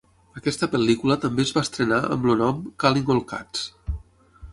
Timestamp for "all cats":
3.17-3.67